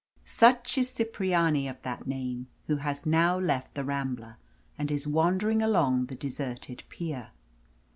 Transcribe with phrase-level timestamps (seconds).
[0.25, 4.37] Such is Cipriani of that name, who has now left the Rambla
[4.75, 7.29] and is wandering along the deserted pier.